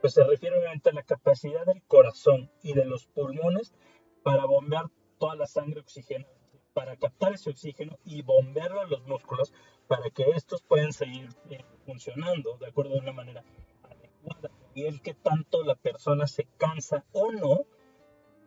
pues 0.00 0.14
se 0.14 0.24
refiere 0.24 0.58
obviamente 0.58 0.90
a 0.90 0.94
la 0.94 1.02
capacidad 1.02 1.64
del 1.66 1.82
corazón 1.82 2.50
y 2.62 2.72
de 2.72 2.84
los 2.84 3.06
pulmones 3.06 3.74
para 4.22 4.46
bombear 4.46 4.86
toda 5.18 5.36
la 5.36 5.46
sangre 5.46 5.80
oxigenada, 5.80 6.32
para 6.72 6.96
captar 6.96 7.34
ese 7.34 7.50
oxígeno 7.50 7.98
y 8.04 8.22
bombearlo 8.22 8.80
a 8.80 8.86
los 8.86 9.06
músculos 9.06 9.52
para 9.88 10.10
que 10.10 10.24
estos 10.34 10.62
puedan 10.62 10.92
seguir 10.92 11.28
eh, 11.50 11.64
funcionando 11.84 12.56
de 12.58 12.66
acuerdo 12.66 12.94
de 12.94 13.00
una 13.00 13.12
manera 13.12 13.44
adecuada. 13.82 14.50
Y 14.74 14.86
el 14.86 15.02
que 15.02 15.14
tanto 15.14 15.62
la 15.64 15.74
persona 15.74 16.26
se 16.26 16.46
cansa 16.56 17.04
o 17.12 17.30
no, 17.32 17.66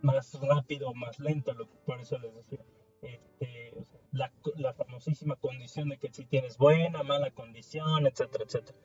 más 0.02 0.40
rápido 0.42 0.90
o 0.90 0.94
más 0.94 1.20
lento, 1.20 1.54
por 1.86 2.00
eso 2.00 2.18
les 2.18 2.34
decía. 2.34 2.66
Este, 3.02 3.74
la, 4.16 4.32
la, 4.56 4.74
famosísima 4.74 5.36
condición 5.36 5.90
de 5.90 5.98
que 5.98 6.12
si 6.12 6.26
tienes 6.26 6.58
buena, 6.58 7.04
mala 7.04 7.32
condición, 7.32 8.08
etcétera, 8.08 8.46
etcétera. 8.46 8.78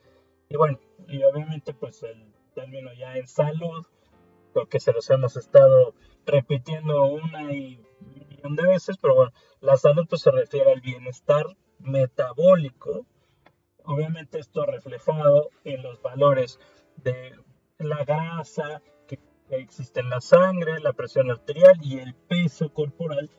Y 0.49 0.57
bueno, 0.57 0.79
y 1.09 1.23
obviamente 1.23 1.73
pues 1.73 2.03
el 2.03 2.35
término 2.55 2.93
ya 2.93 3.17
en 3.17 3.29
salud, 3.29 3.87
porque 4.53 4.81
se 4.81 4.93
los 4.93 5.09
hemos 5.11 5.37
estado 5.37 5.95
repitiendo 6.27 7.05
una 7.07 7.53
y 7.53 7.81
un 8.01 8.29
millón 8.29 8.57
de 8.57 8.67
veces, 8.67 8.97
pero 9.01 9.15
bueno, 9.15 9.33
la 9.61 9.77
salud 9.77 10.07
pues 10.09 10.23
se 10.23 10.33
refiere 10.33 10.73
al 10.73 10.81
bienestar 10.81 11.47
metabólico, 11.79 13.07
obviamente 13.85 14.41
esto 14.41 14.67
reflejado 14.67 15.51
en 15.65 15.83
los 15.83 16.03
valores 16.03 16.59
de 16.97 17.35
la 17.79 18.05
grasa 18.05 18.83
que 19.07 19.21
existe 19.51 20.01
en 20.01 20.11
la 20.11 20.21
sangre, 20.21 20.81
la 20.81 20.93
presión 20.93 21.31
arterial 21.31 21.79
y 21.83 21.99
el 21.99 22.15
peso 22.15 22.73
corporal 22.73 23.31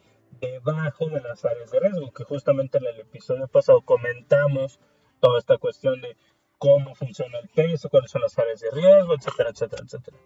debajo 0.41 1.07
de 1.07 1.21
las 1.21 1.45
áreas 1.45 1.71
de 1.71 1.79
riesgo, 1.79 2.11
que 2.11 2.23
justamente 2.23 2.79
en 2.79 2.85
el 2.87 2.99
episodio 2.99 3.47
pasado 3.47 3.81
comentamos 3.81 4.79
toda 5.19 5.39
esta 5.39 5.57
cuestión 5.57 6.01
de 6.01 6.17
cómo 6.57 6.95
funciona 6.95 7.39
el 7.39 7.47
peso, 7.49 7.89
cuáles 7.89 8.11
son 8.11 8.21
las 8.21 8.37
áreas 8.37 8.59
de 8.59 8.71
riesgo, 8.71 9.13
etcétera, 9.13 9.51
etcétera, 9.51 9.83
etcétera. 9.85 10.17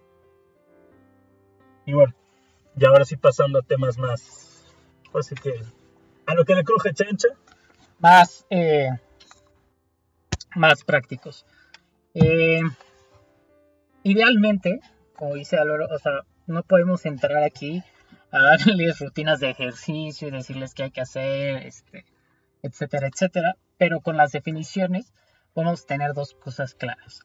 Y 1.84 1.92
bueno, 1.92 2.14
y 2.76 2.84
ahora 2.84 3.04
sí 3.04 3.16
pasando 3.16 3.58
a 3.58 3.62
temas 3.62 3.98
más, 3.98 4.74
así 5.14 5.34
que 5.34 5.54
a 6.26 6.34
lo 6.34 6.44
que 6.44 6.54
le 6.54 6.64
cruje 6.64 6.92
chencha. 6.92 7.28
Más, 7.98 8.46
eh, 8.50 8.90
más 10.54 10.84
prácticos. 10.84 11.46
Eh, 12.14 12.60
idealmente, 14.02 14.80
como 15.14 15.34
dice 15.34 15.56
Álvaro, 15.56 15.86
o 15.90 15.98
sea, 15.98 16.22
no 16.46 16.62
podemos 16.62 17.04
entrar 17.06 17.42
aquí 17.42 17.82
a 18.30 18.42
darles 18.42 18.98
rutinas 19.00 19.40
de 19.40 19.50
ejercicio 19.50 20.28
y 20.28 20.30
decirles 20.30 20.74
qué 20.74 20.84
hay 20.84 20.90
que 20.90 21.00
hacer, 21.00 21.66
este, 21.66 22.04
etcétera, 22.62 23.08
etcétera. 23.08 23.56
Pero 23.78 24.00
con 24.00 24.16
las 24.16 24.32
definiciones 24.32 25.12
podemos 25.52 25.86
tener 25.86 26.12
dos 26.12 26.34
cosas 26.34 26.74
claras. 26.74 27.20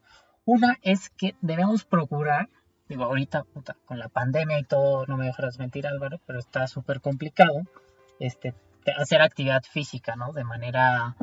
Una 0.45 0.77
es 0.81 1.09
que 1.09 1.35
debemos 1.41 1.85
procurar, 1.85 2.49
digo, 2.87 3.03
ahorita 3.03 3.45
con 3.85 3.99
la 3.99 4.09
pandemia 4.09 4.59
y 4.59 4.63
todo, 4.63 5.05
no 5.05 5.17
me 5.17 5.25
dejarás 5.25 5.59
mentir 5.59 5.85
Álvaro, 5.85 6.19
pero 6.25 6.39
está 6.39 6.67
súper 6.67 7.01
complicado, 7.01 7.61
este, 8.19 8.55
hacer 8.97 9.21
actividad 9.21 9.63
física, 9.63 10.15
¿no? 10.15 10.33
De 10.33 10.43
manera, 10.43 11.15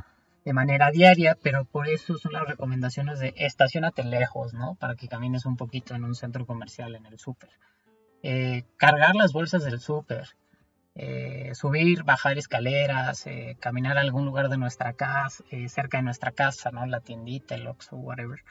de 0.44 0.52
manera 0.52 0.90
diaria, 0.90 1.36
pero 1.42 1.64
por 1.64 1.88
eso 1.88 2.16
son 2.16 2.32
las 2.32 2.46
recomendaciones 2.46 3.18
de 3.18 3.34
estacionate 3.36 4.04
lejos, 4.04 4.54
¿no? 4.54 4.76
Para 4.76 4.94
que 4.94 5.08
camines 5.08 5.46
un 5.46 5.56
poquito 5.56 5.94
en 5.94 6.04
un 6.04 6.14
centro 6.14 6.46
comercial, 6.46 6.94
en 6.94 7.06
el 7.06 7.18
súper. 7.18 7.50
Eh, 8.22 8.64
cargar 8.76 9.14
las 9.14 9.32
bolsas 9.32 9.64
del 9.64 9.78
súper, 9.78 10.36
eh, 10.96 11.52
subir, 11.54 12.02
bajar 12.02 12.36
escaleras, 12.36 13.26
eh, 13.26 13.56
caminar 13.60 13.96
a 13.96 14.00
algún 14.00 14.24
lugar 14.24 14.48
de 14.48 14.58
nuestra 14.58 14.94
casa, 14.94 15.44
cerca 15.68 15.98
de 15.98 16.02
nuestra 16.02 16.32
casa, 16.32 16.70
¿no? 16.72 16.84
La 16.86 17.00
tiendita, 17.00 17.54
el 17.54 17.68
Oxxo, 17.68 17.96
whatever. 17.96 18.42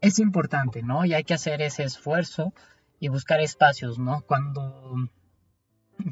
Es 0.00 0.18
importante, 0.20 0.82
¿no? 0.82 1.04
Y 1.04 1.14
hay 1.14 1.24
que 1.24 1.34
hacer 1.34 1.62
ese 1.62 1.82
esfuerzo 1.82 2.52
y 3.00 3.08
buscar 3.08 3.40
espacios, 3.40 3.98
¿no? 3.98 4.20
Cuando, 4.22 4.94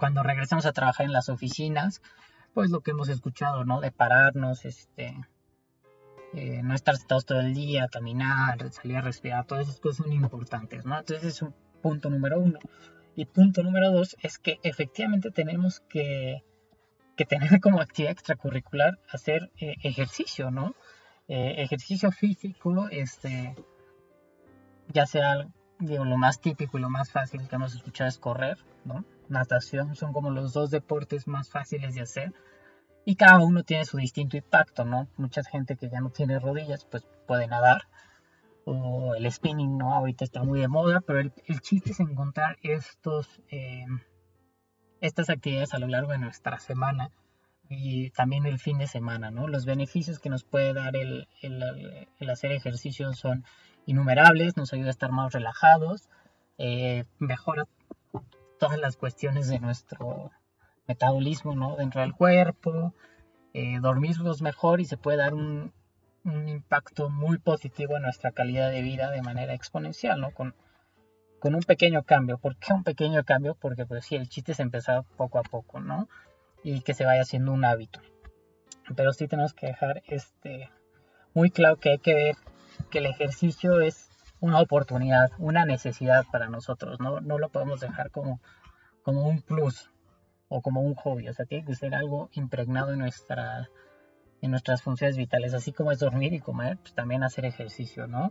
cuando 0.00 0.22
regresamos 0.24 0.66
a 0.66 0.72
trabajar 0.72 1.06
en 1.06 1.12
las 1.12 1.28
oficinas, 1.28 2.02
pues 2.54 2.70
lo 2.70 2.80
que 2.80 2.90
hemos 2.90 3.08
escuchado, 3.08 3.64
¿no? 3.64 3.80
De 3.80 3.92
pararnos, 3.92 4.64
este, 4.64 5.16
no 6.32 6.74
estar 6.74 6.96
sentados 6.96 7.24
todo 7.24 7.40
el 7.40 7.54
día, 7.54 7.86
caminar, 7.86 8.72
salir 8.72 8.96
a 8.96 9.02
respirar, 9.02 9.46
todas 9.46 9.68
esas 9.68 9.80
cosas 9.80 9.98
son 9.98 10.12
importantes, 10.12 10.84
¿no? 10.84 10.98
Entonces 10.98 11.24
es 11.24 11.42
un 11.42 11.54
punto 11.84 12.08
número 12.08 12.40
uno. 12.40 12.58
Y 13.14 13.26
punto 13.26 13.62
número 13.62 13.92
dos 13.92 14.16
es 14.22 14.38
que 14.38 14.58
efectivamente 14.62 15.30
tenemos 15.30 15.80
que, 15.80 16.42
que 17.14 17.26
tener 17.26 17.50
como 17.60 17.82
actividad 17.82 18.12
extracurricular 18.12 18.98
hacer 19.10 19.52
eh, 19.60 19.74
ejercicio, 19.82 20.50
¿no? 20.50 20.74
Eh, 21.28 21.56
ejercicio 21.58 22.10
físico, 22.10 22.88
este, 22.90 23.54
ya 24.88 25.04
sea 25.04 25.46
lo 25.78 26.16
más 26.16 26.40
típico 26.40 26.78
y 26.78 26.80
lo 26.80 26.88
más 26.88 27.10
fácil 27.10 27.46
que 27.46 27.56
hemos 27.56 27.74
escuchado 27.74 28.08
es 28.08 28.16
correr, 28.18 28.56
¿no? 28.86 29.04
Natación 29.28 29.94
son 29.94 30.14
como 30.14 30.30
los 30.30 30.54
dos 30.54 30.70
deportes 30.70 31.26
más 31.26 31.50
fáciles 31.50 31.94
de 31.94 32.00
hacer 32.00 32.32
y 33.04 33.16
cada 33.16 33.40
uno 33.40 33.62
tiene 33.62 33.84
su 33.84 33.98
distinto 33.98 34.38
impacto, 34.38 34.86
¿no? 34.86 35.08
Mucha 35.18 35.42
gente 35.44 35.76
que 35.76 35.90
ya 35.90 36.00
no 36.00 36.08
tiene 36.08 36.38
rodillas, 36.38 36.86
pues 36.86 37.06
puede 37.26 37.46
nadar. 37.46 37.82
O 38.64 39.14
el 39.14 39.30
spinning, 39.30 39.76
¿no? 39.76 39.94
Ahorita 39.94 40.24
está 40.24 40.42
muy 40.42 40.60
de 40.60 40.68
moda, 40.68 41.00
pero 41.00 41.20
el, 41.20 41.60
chiste 41.60 41.90
es 41.90 42.00
encontrar 42.00 42.56
estos, 42.62 43.42
eh, 43.50 43.84
estas 45.00 45.28
actividades 45.28 45.74
a 45.74 45.78
lo 45.78 45.86
largo 45.86 46.12
de 46.12 46.18
nuestra 46.18 46.58
semana 46.58 47.10
y 47.68 48.10
también 48.10 48.46
el 48.46 48.58
fin 48.58 48.78
de 48.78 48.86
semana, 48.86 49.30
¿no? 49.30 49.48
Los 49.48 49.66
beneficios 49.66 50.18
que 50.18 50.30
nos 50.30 50.44
puede 50.44 50.72
dar 50.72 50.96
el, 50.96 51.28
el, 51.42 52.30
hacer 52.30 52.52
ejercicio 52.52 53.12
son 53.12 53.44
innumerables, 53.86 54.56
nos 54.56 54.72
ayuda 54.72 54.88
a 54.88 54.90
estar 54.90 55.12
más 55.12 55.32
relajados, 55.32 56.08
eh, 56.58 57.04
mejora 57.18 57.66
todas 58.58 58.78
las 58.78 58.96
cuestiones 58.96 59.48
de 59.48 59.58
nuestro 59.58 60.30
metabolismo 60.86 61.54
¿no? 61.54 61.76
dentro 61.76 62.00
del 62.00 62.14
cuerpo, 62.14 62.94
eh, 63.52 63.78
dormirnos 63.80 64.42
mejor 64.42 64.80
y 64.80 64.84
se 64.84 64.96
puede 64.96 65.18
dar 65.18 65.34
un, 65.34 65.72
impacto 66.24 67.10
muy 67.10 67.38
positivo 67.38 67.96
en 67.96 68.02
nuestra 68.02 68.32
calidad 68.32 68.70
de 68.70 68.82
vida 68.82 69.10
de 69.10 69.22
manera 69.22 69.54
exponencial, 69.54 70.20
¿no? 70.20 70.30
Con, 70.32 70.54
con 71.40 71.54
un 71.54 71.62
pequeño 71.62 72.02
cambio. 72.04 72.38
¿Por 72.38 72.56
qué 72.56 72.72
un 72.72 72.84
pequeño 72.84 73.24
cambio? 73.24 73.54
Porque 73.54 73.86
pues 73.86 74.06
sí, 74.06 74.16
el 74.16 74.28
chiste 74.28 74.52
es 74.52 74.60
empezar 74.60 75.04
poco 75.16 75.38
a 75.38 75.42
poco, 75.42 75.80
¿no? 75.80 76.08
Y 76.62 76.80
que 76.80 76.94
se 76.94 77.04
vaya 77.04 77.22
haciendo 77.22 77.52
un 77.52 77.64
hábito. 77.64 78.00
Pero 78.96 79.12
sí 79.12 79.28
tenemos 79.28 79.54
que 79.54 79.66
dejar 79.66 80.02
este 80.06 80.70
muy 81.34 81.50
claro 81.50 81.76
que 81.76 81.90
hay 81.90 81.98
que 81.98 82.14
ver 82.14 82.36
que 82.90 82.98
el 82.98 83.06
ejercicio 83.06 83.80
es 83.80 84.08
una 84.40 84.60
oportunidad, 84.60 85.32
una 85.38 85.64
necesidad 85.64 86.24
para 86.30 86.48
nosotros, 86.48 87.00
no, 87.00 87.20
no 87.20 87.38
lo 87.38 87.48
podemos 87.48 87.80
dejar 87.80 88.10
como, 88.10 88.40
como 89.02 89.26
un 89.26 89.42
plus, 89.42 89.90
o 90.48 90.62
como 90.62 90.82
un 90.82 90.94
hobby, 90.94 91.28
o 91.28 91.32
sea, 91.32 91.46
tiene 91.46 91.64
que 91.64 91.74
ser 91.74 91.94
algo 91.94 92.28
impregnado 92.32 92.92
en, 92.92 93.00
nuestra, 93.00 93.68
en 94.44 94.50
nuestras 94.50 94.82
funciones 94.82 95.16
vitales, 95.16 95.54
así 95.54 95.72
como 95.72 95.90
es 95.90 95.98
dormir 95.98 96.34
y 96.34 96.38
comer, 96.38 96.76
pues 96.76 96.92
también 96.92 97.24
hacer 97.24 97.46
ejercicio, 97.46 98.06
¿no? 98.06 98.30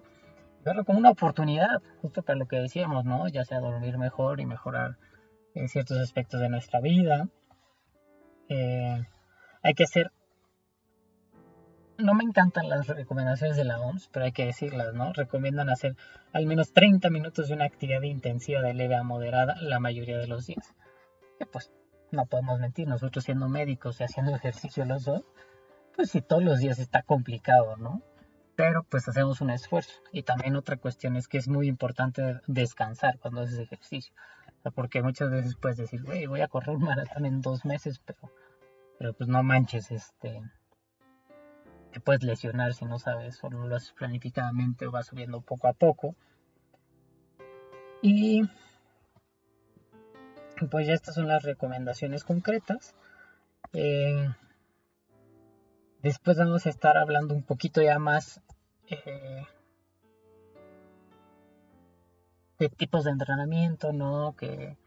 Verlo 0.64 0.86
como 0.86 1.00
una 1.00 1.10
oportunidad, 1.10 1.82
justo 2.04 2.22
para 2.22 2.38
lo 2.38 2.46
que 2.46 2.58
decíamos, 2.58 3.04
¿no? 3.04 3.28
Ya 3.30 3.44
sea 3.46 3.60
dormir 3.60 3.98
mejor 3.98 4.40
y 4.40 4.46
mejorar 4.46 4.98
en 5.56 5.68
ciertos 5.70 5.98
aspectos 5.98 6.40
de 6.40 6.50
nuestra 6.50 6.82
vida. 6.82 7.30
Eh, 8.48 9.04
hay 9.64 9.74
que 9.74 9.88
ser... 9.88 10.12
No 11.98 12.14
me 12.14 12.24
encantan 12.24 12.70
las 12.70 12.88
recomendaciones 12.88 13.58
de 13.58 13.64
la 13.64 13.80
OMS, 13.80 14.08
pero 14.14 14.26
hay 14.26 14.34
que 14.34 14.46
decirlas, 14.46 14.94
¿no? 14.94 15.14
Recomiendan 15.14 15.72
hacer 15.72 15.96
al 16.32 16.46
menos 16.46 16.74
30 16.74 17.10
minutos 17.10 17.48
de 17.48 17.56
una 17.56 17.66
actividad 17.66 18.04
intensiva 18.04 18.62
de 18.62 18.76
leve 18.76 18.96
a 18.96 19.02
moderada 19.02 19.56
la 19.62 19.80
mayoría 19.80 20.20
de 20.20 20.28
los 20.28 20.46
días. 20.46 20.76
Pues 21.52 21.72
no 22.12 22.28
podemos 22.28 22.60
mentir, 22.60 22.88
nosotros 22.88 23.26
siendo 23.26 23.50
médicos 23.50 24.00
y 24.00 24.04
haciendo 24.04 24.36
ejercicio 24.36 24.86
los 24.86 25.06
dos, 25.06 25.24
pues 25.96 26.12
si 26.12 26.22
todos 26.22 26.44
los 26.44 26.60
días 26.60 26.80
está 26.80 27.04
complicado, 27.04 27.78
¿no? 27.78 28.02
Pero 28.56 28.84
pues 28.84 29.08
hacemos 29.08 29.42
un 29.42 29.50
esfuerzo. 29.50 29.94
Y 30.12 30.24
también 30.24 30.56
otra 30.56 30.78
cuestión 30.78 31.16
es 31.16 31.28
que 31.28 31.38
es 31.38 31.48
muy 31.48 31.68
importante 31.68 32.40
descansar 32.48 33.20
cuando 33.20 33.42
haces 33.42 33.60
ejercicio. 33.60 34.14
porque 34.76 35.02
muchas 35.02 35.30
veces 35.30 35.56
puedes 35.56 35.78
decir, 35.78 36.04
güey, 36.04 36.26
voy 36.26 36.42
a 36.42 36.48
correr 36.48 36.76
un 36.76 36.84
maratón 36.84 37.26
en 37.26 37.42
dos 37.42 37.66
meses, 37.66 38.00
pero, 38.00 38.32
pero 38.98 39.14
pues 39.14 39.28
no 39.28 39.44
manches, 39.44 39.92
este, 39.92 40.42
te 41.92 42.00
puedes 42.00 42.24
lesionar 42.24 42.74
si 42.74 42.86
no 42.86 42.98
sabes 42.98 43.44
o 43.44 43.50
no 43.50 43.68
lo 43.68 43.76
haces 43.76 43.92
planificadamente 43.94 44.88
o 44.88 44.92
vas 44.92 45.08
subiendo 45.08 45.42
poco 45.42 45.68
a 45.68 45.74
poco. 45.74 46.16
Y 48.02 48.44
pues 50.72 50.88
ya 50.88 50.94
estas 50.94 51.16
son 51.16 51.28
las 51.28 51.44
recomendaciones 51.44 52.24
concretas. 52.24 52.96
Eh, 53.74 54.30
después 56.04 56.38
vamos 56.38 56.66
a 56.66 56.70
estar 56.70 56.98
hablando 56.98 57.34
un 57.34 57.44
poquito 57.44 57.82
ya 57.82 57.98
más 57.98 58.42
eh, 58.88 59.44
de 62.60 62.70
tipos 62.70 63.06
de 63.06 63.12
entrenamiento, 63.12 63.94
¿no? 63.94 64.36
Que 64.36 64.78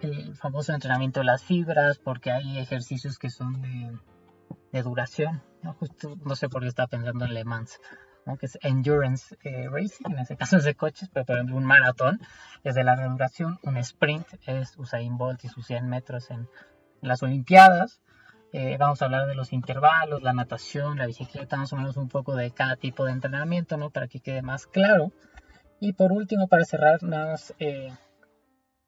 el 0.00 0.36
famoso 0.36 0.72
entrenamiento 0.72 1.20
de 1.20 1.26
las 1.26 1.42
fibras, 1.42 1.98
porque 1.98 2.30
hay 2.30 2.58
ejercicios 2.58 3.18
que 3.18 3.30
son 3.30 3.60
de, 3.62 4.82
duración, 4.82 5.42
¿no? 5.62 5.72
Justo 5.74 6.16
no 6.24 6.36
sé 6.36 6.48
por 6.48 6.62
qué 6.62 6.68
estaba 6.68 6.88
pensando 6.88 7.24
en 7.24 7.34
Le 7.34 7.44
Mans 7.44 7.80
que 8.38 8.46
es 8.46 8.58
endurance 8.62 9.36
eh, 9.44 9.68
racing, 9.70 10.10
en 10.10 10.18
este 10.18 10.36
caso 10.36 10.56
es 10.56 10.64
de 10.64 10.74
coches, 10.74 11.08
pero 11.12 11.24
por 11.24 11.36
ejemplo 11.36 11.56
un 11.56 11.64
maratón 11.64 12.20
es 12.64 12.74
de 12.74 12.82
larga 12.82 13.06
duración, 13.06 13.60
un 13.62 13.76
sprint 13.76 14.26
es 14.46 14.76
Usain 14.76 15.16
Bolt 15.16 15.44
y 15.44 15.48
sus 15.48 15.64
100 15.66 15.88
metros 15.88 16.30
en, 16.30 16.48
las 17.02 17.22
Olimpiadas. 17.22 18.00
Eh, 18.52 18.76
vamos 18.78 19.02
a 19.02 19.06
hablar 19.06 19.26
de 19.26 19.34
los 19.34 19.52
intervalos, 19.52 20.22
la 20.22 20.32
natación, 20.32 20.98
la 20.98 21.06
bicicleta, 21.06 21.56
más 21.56 21.72
o 21.72 21.76
menos 21.76 21.96
un 21.96 22.08
poco 22.08 22.34
de 22.34 22.50
cada 22.52 22.76
tipo 22.76 23.04
de 23.04 23.12
entrenamiento, 23.12 23.76
¿no? 23.76 23.90
Para 23.90 24.08
que 24.08 24.20
quede 24.20 24.42
más 24.42 24.66
claro. 24.66 25.12
Y 25.80 25.92
por 25.92 26.12
último, 26.12 26.48
para 26.48 26.64
cerrar, 26.64 27.02
nada 27.02 27.32
más 27.32 27.54
eh, 27.58 27.90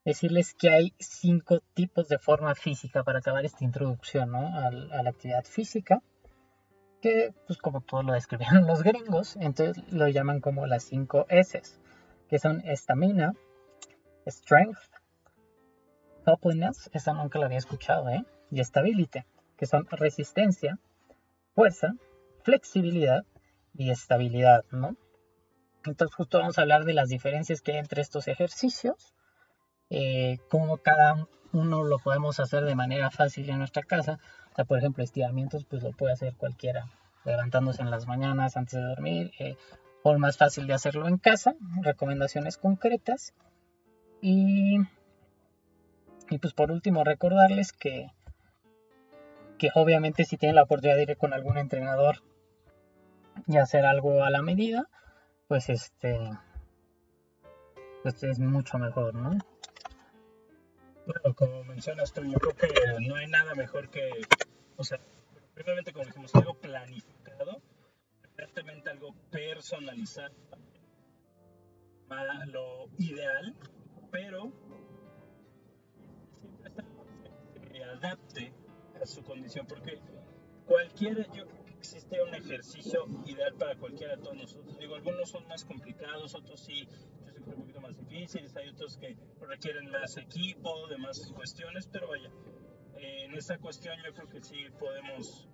decirles 0.08 0.54
que 0.54 0.70
hay 0.70 0.94
cinco 0.98 1.60
tipos 1.74 2.08
de 2.08 2.18
forma 2.18 2.54
física 2.54 3.04
para 3.04 3.18
acabar 3.18 3.44
esta 3.44 3.64
introducción 3.64 4.30
¿no? 4.30 4.46
a, 4.56 4.70
la 4.70 5.10
actividad 5.10 5.44
física 5.44 6.02
que 7.02 7.34
pues 7.46 7.58
como 7.58 7.82
todos 7.82 8.04
lo 8.04 8.14
describieron 8.14 8.66
los 8.66 8.82
gringos, 8.82 9.36
entonces 9.36 9.84
lo 9.92 10.08
llaman 10.08 10.40
como 10.40 10.66
las 10.66 10.84
5 10.84 11.26
S, 11.28 11.62
que 12.28 12.38
son 12.38 12.60
estamina, 12.66 13.34
strength, 14.26 14.78
toughness, 16.24 16.90
esa 16.92 17.12
nunca 17.12 17.38
la 17.38 17.46
había 17.46 17.58
escuchado, 17.58 18.08
¿eh? 18.08 18.24
Y 18.50 18.64
stability, 18.64 19.20
que 19.58 19.66
son 19.66 19.86
resistencia, 19.90 20.78
fuerza, 21.54 21.94
flexibilidad 22.44 23.24
y 23.74 23.90
estabilidad, 23.90 24.64
¿no? 24.70 24.96
Entonces 25.84 26.14
justo 26.14 26.38
vamos 26.38 26.58
a 26.58 26.62
hablar 26.62 26.84
de 26.84 26.94
las 26.94 27.08
diferencias 27.08 27.60
que 27.60 27.72
hay 27.72 27.78
entre 27.78 28.00
estos 28.00 28.28
ejercicios, 28.28 29.14
eh, 29.90 30.38
cómo 30.48 30.78
cada 30.78 31.26
uno 31.52 31.84
lo 31.84 31.98
podemos 31.98 32.40
hacer 32.40 32.64
de 32.64 32.74
manera 32.74 33.10
fácil 33.10 33.50
en 33.50 33.58
nuestra 33.58 33.82
casa, 33.82 34.18
por 34.66 34.78
ejemplo, 34.78 35.04
estiramientos, 35.04 35.64
pues 35.64 35.82
lo 35.82 35.92
puede 35.92 36.12
hacer 36.12 36.34
cualquiera, 36.36 36.86
levantándose 37.24 37.82
en 37.82 37.90
las 37.90 38.06
mañanas 38.06 38.56
antes 38.56 38.74
de 38.74 38.82
dormir, 38.82 39.32
eh, 39.38 39.56
más 40.16 40.38
fácil 40.38 40.66
de 40.66 40.72
hacerlo 40.72 41.06
en 41.06 41.18
casa, 41.18 41.54
recomendaciones 41.82 42.56
concretas. 42.56 43.34
Y, 44.22 44.78
y 46.30 46.38
pues 46.38 46.54
por 46.54 46.70
último, 46.70 47.04
recordarles 47.04 47.72
que, 47.72 48.10
que 49.58 49.70
obviamente 49.74 50.24
si 50.24 50.36
tienen 50.36 50.56
la 50.56 50.62
oportunidad 50.62 50.96
de 50.96 51.02
ir 51.02 51.16
con 51.16 51.32
algún 51.32 51.58
entrenador 51.58 52.22
y 53.46 53.58
hacer 53.58 53.84
algo 53.84 54.24
a 54.24 54.30
la 54.30 54.42
medida, 54.42 54.88
pues 55.48 55.68
este 55.68 56.18
pues 58.02 58.22
es 58.22 58.38
mucho 58.38 58.78
mejor, 58.78 59.14
¿no? 59.14 59.30
Bueno, 61.06 61.34
como 61.34 61.64
mencionas 61.64 62.12
tú, 62.12 62.22
yo 62.24 62.38
creo 62.38 62.54
que 62.54 62.68
no 63.06 63.16
hay 63.16 63.26
nada 63.26 63.54
mejor 63.54 63.88
que, 63.88 64.10
o 64.76 64.84
sea, 64.84 65.00
primeramente 65.54 65.92
como 65.92 66.04
dijimos, 66.04 66.34
algo 66.34 66.54
planificado, 66.54 67.62
evidentemente 68.22 68.90
algo 68.90 69.14
personalizado, 69.30 70.34
para 72.08 72.44
lo 72.46 72.88
ideal, 72.98 73.54
pero 74.10 74.52
siempre 76.60 76.84
se 77.72 77.84
adapte 77.84 78.52
a 79.02 79.06
su 79.06 79.22
condición, 79.22 79.66
porque 79.66 79.98
cualquiera, 80.66 81.24
yo 81.32 81.46
creo 81.46 81.64
que 81.64 81.74
existe 81.74 82.22
un 82.22 82.34
ejercicio 82.34 83.06
ideal 83.26 83.54
para 83.54 83.76
cualquiera 83.76 84.16
de 84.16 84.22
todos 84.22 84.36
nosotros. 84.36 84.78
Digo, 84.78 84.96
algunos 84.96 85.30
son 85.30 85.46
más 85.48 85.64
complicados, 85.64 86.34
otros 86.34 86.60
sí 86.60 86.88
un 87.48 87.54
poquito 87.54 87.80
más 87.80 87.96
difíciles, 87.96 88.54
hay 88.56 88.68
otros 88.68 88.96
que 88.96 89.16
requieren 89.40 89.90
más 89.90 90.16
equipo, 90.16 90.86
de 90.88 90.98
más 90.98 91.32
cuestiones, 91.32 91.88
pero 91.90 92.08
vaya, 92.08 92.30
eh, 92.96 93.24
en 93.24 93.34
esa 93.34 93.58
cuestión 93.58 93.96
yo 94.04 94.12
creo 94.12 94.28
que 94.28 94.42
sí 94.42 94.56
podemos, 94.78 95.48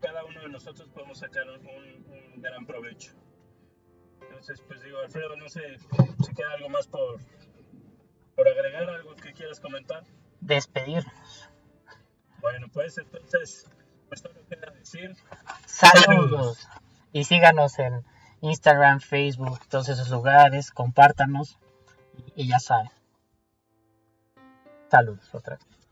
cada 0.00 0.24
uno 0.24 0.40
de 0.42 0.48
nosotros 0.48 0.88
podemos 0.90 1.18
sacar 1.18 1.44
un, 1.48 2.40
gran 2.40 2.66
provecho. 2.66 3.12
Entonces, 4.20 4.60
pues 4.66 4.82
digo, 4.82 4.98
Alfredo, 4.98 5.36
no 5.36 5.48
sé 5.48 5.60
si 6.24 6.34
queda 6.34 6.52
algo 6.52 6.68
más 6.68 6.86
por, 6.86 7.20
por 8.34 8.48
agregar, 8.48 8.88
algo 8.90 9.14
que 9.14 9.32
quieras 9.32 9.60
comentar. 9.60 10.04
Despedirnos. 10.40 11.48
Bueno, 12.44 12.66
pues 12.70 12.98
entonces, 12.98 13.70
pues 14.06 14.20
solo 14.20 14.38
queda 14.50 14.70
decir. 14.72 15.16
Saludos. 15.64 16.68
Y 17.10 17.24
síganos 17.24 17.78
en 17.78 18.04
Instagram, 18.42 19.00
Facebook, 19.00 19.60
todos 19.70 19.88
esos 19.88 20.10
lugares. 20.10 20.70
Compártanos. 20.70 21.58
Y 22.36 22.46
ya 22.46 22.58
saben. 22.58 22.90
Saludos 24.90 25.34
otra 25.34 25.56
vez. 25.56 25.83